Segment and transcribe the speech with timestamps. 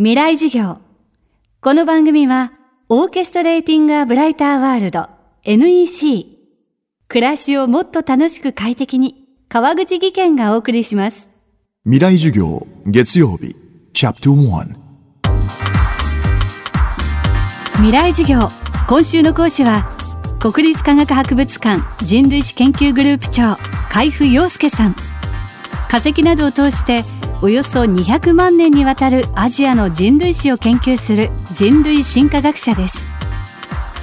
[0.00, 0.78] 未来授業。
[1.60, 2.52] この番組は、
[2.88, 5.08] オーケストレーティング・ア・ブライター・ワールド
[5.42, 6.24] NEC。
[7.08, 11.28] 暮らしをもっと楽しく快適に、川口義賢がお送りします。
[11.82, 13.56] 未来授業月曜日
[13.92, 14.74] チャプター
[17.78, 18.50] 未来授業。
[18.86, 19.90] 今週の講師は、
[20.38, 23.56] 国立科学博物館人類史研究グループ長、
[23.90, 24.94] 海部陽介さん。
[25.90, 27.02] 化石などを通して、
[27.40, 33.12] およそ200万年にわたるアジアの人類史を研究する人類進化学者です。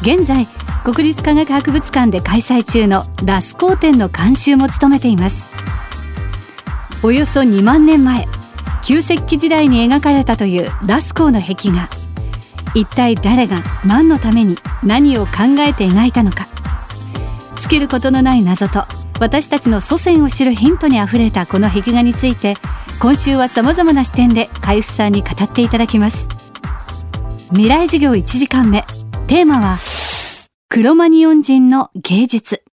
[0.02, 0.48] 現在
[0.86, 5.50] 国立科学博物館で開催中のラスコー展の監修も務めています。
[7.04, 8.26] およそ2万年前
[8.86, 11.90] 旧石器時代に描かれたというラスコーの壁画。
[12.74, 16.48] 一体誰が何のために何を考えて描いたのか。
[17.58, 18.86] 尽きることのない謎と
[19.20, 22.56] 私たちの祖先を知るヒントにあふれたこの壁画について
[23.00, 26.28] 今週はさまざまな視点で海部さんに語っていただきます。
[27.50, 28.84] 未来授業1時間目。
[29.28, 29.80] テーマは
[30.70, 32.64] クロマニオン人の芸術。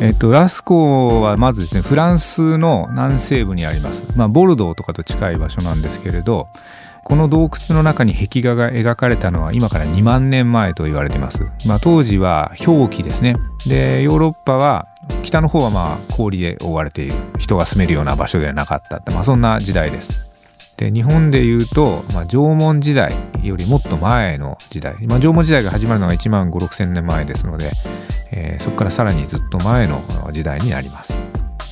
[0.00, 6.48] えっと、ラスコはまずですねフランスの南西部にあります、まあ、ボルドーとかと近い場所なんですけれど
[7.02, 13.36] この洞窟の中に壁画が描かれたのは今から2万年前と言われています、まあ、当時は氷期ですね。
[13.64, 14.86] でヨーロッパは
[15.22, 17.14] 北の方はまあ氷で覆われている。
[17.38, 20.26] 人が住めるような場所ではなかったって、まあ、そんな時代です。
[20.76, 27.72] で日本でいうと、まあ、縄文時代よりもっと前の時代、まあ、縄文時代が始まるのが1万5 6千年前ですので、
[28.30, 31.18] えー、そこからさらにずっと前の時代になります。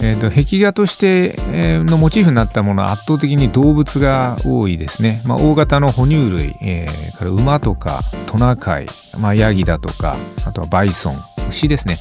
[0.01, 1.37] えーと、壁画として
[1.85, 11.99] のモチーフになったものは圧倒的に動物が多いですね、まあ、大型の哺乳類、えー、から馬とかトナカイ、まあ、ヤギだとかあとはバイソン牛ですね、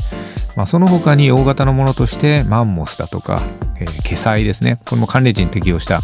[0.56, 3.42] まあ、その他に大型のものとしてマンモスだとか、
[3.80, 4.80] えー、ケサイですね。
[4.86, 6.02] これも寒冷地に適応した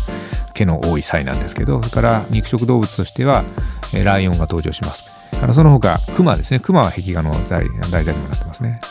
[0.53, 3.43] 毛の多いサイなんですけどそれから肉食動物としては、
[3.93, 5.03] えー、ライオンが登場します。
[5.39, 6.59] からその他クマですね。
[6.59, 7.65] クマは壁画の題
[8.03, 8.81] 材にもなってますね。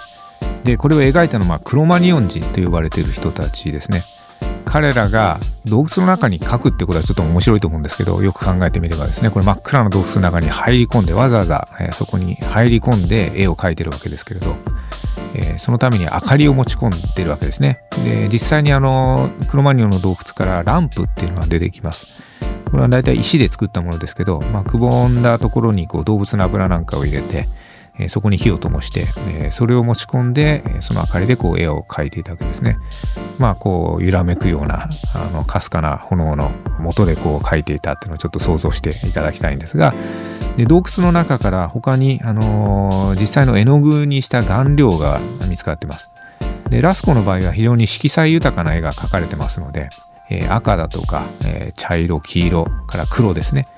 [0.64, 4.04] でこれを描いたのはクロマニオン人と呼ばれている人たちですね。
[4.64, 9.30] 彼らが洞窟の中に描くってことはちょっと面白いと思うんですけどよく考えてみればですね。
[9.30, 14.56] これ真っ暗な洞窟の中に入り込んでわざわざ、えー、そこに入り込んで絵を描いてるわけですけれど、
[15.40, 22.06] え、そのために明かりを持ち込んでるわけですねで実際にあのクロマニオンの洞窟からランプっていうのが出てきます
[22.70, 27.48] これは大体石で作ったものですけど、まあ、くぼんだところにこう動物の油なんかを入れて
[27.98, 32.76] えそこに火を灯して、えそれを持ち込んで、その明かりでこう絵を描いていたわけですね。
[33.38, 39.94] まあこう揺らめくようなあのかすかな炎の元でこう描いていたっていうのをちょっと想像していただきたいんですが
[40.58, 46.10] で洞窟の中から他に、あのー、実際の絵の具にした顔料が見つかってます。
[46.68, 49.88] でラスコの場合は非常に色彩豊かな絵が描かれてますので、
[50.28, 53.68] えー、赤だとか、えー、茶色黄色から黒ですね、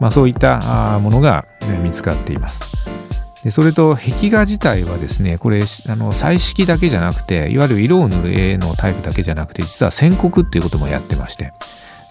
[0.00, 1.46] まあ、そういったものが、
[1.82, 2.62] 見つかっています。
[3.42, 11.52] でそれと壁画自体はですねこれあの彩色だけじゃなくていわゆる色を塗る絵のタイプだけじゃなくて実は線刻っていうこともやってまして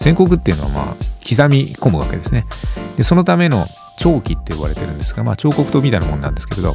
[0.00, 0.96] 線刻っていうのはまあ
[1.28, 2.46] 刻み込むわけですね
[2.96, 3.68] でそのための
[3.98, 6.74] 長期って呼ばれてるんですが、まあ、彫刻刀みたいなもんなんですけれど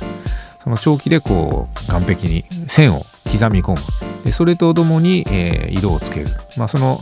[0.63, 3.77] その長期でこう岸壁に線を刻み込む
[4.23, 7.01] でそれとともに、えー、色をつける、まあ、その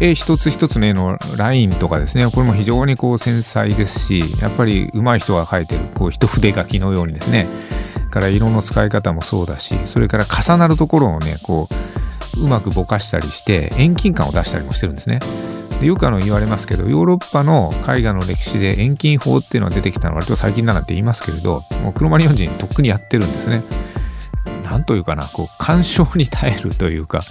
[0.00, 7.46] 絵一つ一つの絵のラインとかですねこれも非常にこう繊細ですしやっぱり上手い人が描いてるこう一筆書きのようにですね
[8.10, 11.68] から色の使い方もそうだしそれから重なるところをねこ
[12.36, 15.20] ううまくぼかしたりして遠近感を出したりもしてるんですね。
[15.80, 23.62] でよくあの言われますけどヨーロッパの絵画の歴史で遠近法っていうのが出てきたのは割と最近だなんて言いますけれどもうクロマニオン人とっくにやってるんですね。
[24.64, 27.22] なんというかなこう鑑賞に耐えるというか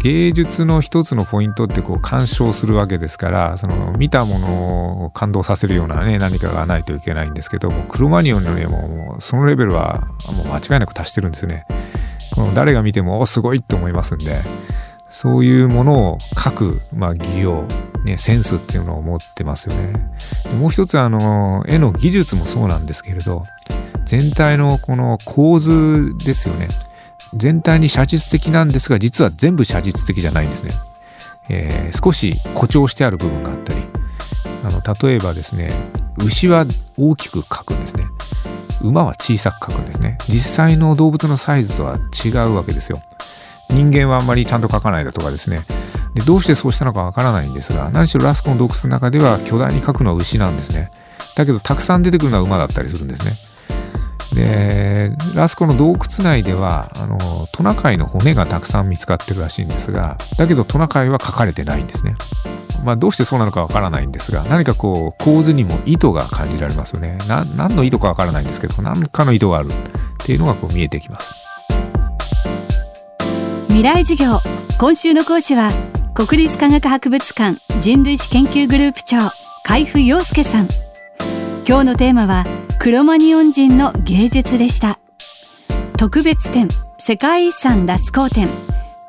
[0.00, 11.66] 芸術の一つのポイントってこう鑑賞するわけですからその見たものを感動させるようなね何かがないといけないんですけどもクロマニオンの絵ももうそのレベルはもう間違いなく達してるんですね。
[12.34, 14.42] この誰が見てもすごいって思いますんで
[15.08, 17.64] そういうものを描く、まあ、技量、
[18.04, 20.10] ね、センスっていうのを持ってますよね。
[20.58, 23.44] もう一つあの絵の技術もそうなんですけれど
[24.04, 26.68] 全体のこの構図ですよね。
[27.34, 30.72] 全体に写実的なんですが実は全部写実的じゃないんですね、
[31.48, 33.80] えー、少し誇張してある部分があったり
[34.64, 35.72] あの例えばですね
[36.18, 36.66] 牛は
[36.96, 38.06] 大きく描くんですね
[38.82, 43.02] 馬は小さく描くんですね実際の動物のサイズとは違うわけですよ
[43.70, 45.64] 人間はあんまりちゃんと描かないだとかですね。
[46.14, 50.90] でどうしてそうしたのかわからないんですが何しろラスコの洞窟の中では巨大に描くのは牛なんですね。
[51.36, 53.36] だけどたくさん出てくるのは馬だったりするんですね。
[54.32, 62.14] でラスコの洞窟内ではあのトナカイの骨がたくさん見つかってるらしいんですがだけどトナカイは描かれてないんですね。
[62.84, 67.18] まあ、どうしてそうなのかわからないんですが何かこう構図にも意図が感じられますよね。
[67.26, 69.72] な何の意図かわからないんですけど何かの意図があるっ
[70.18, 71.34] ていうのがこう見えてきます。
[73.76, 74.40] 未来授業
[74.78, 75.70] 今週の講師は
[76.14, 79.32] 国立科学博物館人類史研究グループ長
[79.64, 80.68] 海部陽介さん。
[81.68, 82.46] 今日のテーマは
[82.78, 84.98] クロマニオン人の芸術でした。
[85.98, 86.68] 特別展
[86.98, 88.48] 世界遺産ラスコー展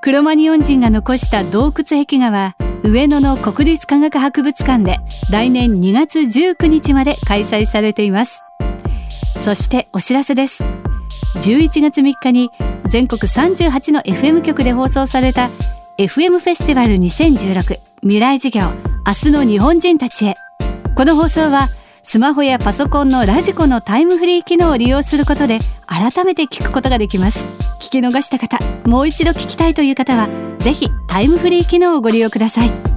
[0.02, 5.00] クロマニオン人が残した洞窟壁画は上野の国立科学博物館で
[5.32, 8.42] 来年2月19日まで開催されています。
[9.38, 10.66] そしてお知らせです。
[11.36, 12.50] 11月3日に
[12.88, 15.50] 全国38の FM 局で放送された
[15.98, 18.62] FM フェスティバル2016未来事業
[19.06, 20.36] 明日の日本人たちへ。
[20.96, 21.70] この放送は
[22.04, 27.46] スマホやパソコンのラジコのタイムフリー機能を利用することで改めて聞くことができます。
[27.80, 28.58] 聞き逃した方
[28.88, 32.97] もう一度聞きたいという方はぜひタイムフリー機能をご利用ください。